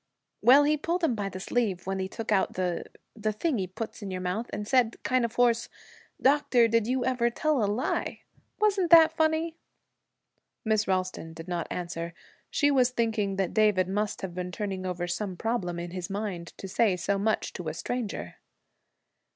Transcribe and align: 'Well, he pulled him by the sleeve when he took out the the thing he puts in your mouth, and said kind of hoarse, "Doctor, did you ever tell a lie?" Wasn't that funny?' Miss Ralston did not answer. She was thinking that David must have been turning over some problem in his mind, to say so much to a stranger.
'Well, 0.41 0.63
he 0.63 0.77
pulled 0.77 1.03
him 1.03 1.13
by 1.13 1.29
the 1.29 1.39
sleeve 1.39 1.85
when 1.85 1.99
he 1.99 2.07
took 2.07 2.31
out 2.31 2.53
the 2.53 2.85
the 3.15 3.31
thing 3.31 3.59
he 3.59 3.67
puts 3.67 4.01
in 4.01 4.09
your 4.09 4.19
mouth, 4.19 4.49
and 4.51 4.67
said 4.67 4.95
kind 5.03 5.23
of 5.23 5.35
hoarse, 5.35 5.69
"Doctor, 6.19 6.67
did 6.67 6.87
you 6.87 7.05
ever 7.05 7.29
tell 7.29 7.63
a 7.63 7.69
lie?" 7.71 8.21
Wasn't 8.59 8.89
that 8.89 9.13
funny?' 9.15 9.57
Miss 10.65 10.87
Ralston 10.87 11.33
did 11.33 11.47
not 11.47 11.67
answer. 11.69 12.15
She 12.49 12.71
was 12.71 12.89
thinking 12.89 13.35
that 13.35 13.53
David 13.53 13.87
must 13.87 14.23
have 14.23 14.33
been 14.33 14.51
turning 14.51 14.87
over 14.87 15.05
some 15.05 15.37
problem 15.37 15.77
in 15.77 15.91
his 15.91 16.09
mind, 16.09 16.47
to 16.57 16.67
say 16.67 16.97
so 16.97 17.19
much 17.19 17.53
to 17.53 17.67
a 17.67 17.73
stranger. 17.75 18.37